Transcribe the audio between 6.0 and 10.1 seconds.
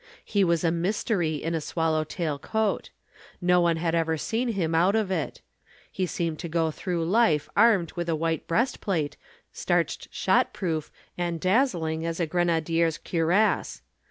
seemed to go through life armed with a white breastplate, starched